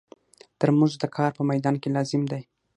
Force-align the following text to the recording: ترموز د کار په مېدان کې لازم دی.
ترموز 0.59 0.93
د 1.01 1.03
کار 1.15 1.31
په 1.37 1.43
مېدان 1.51 1.75
کې 1.81 1.89
لازم 1.95 2.21
دی. 2.31 2.41